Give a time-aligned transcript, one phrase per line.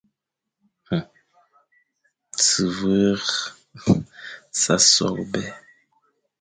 [2.37, 3.21] Tsvr
[4.61, 5.41] sa soghbe.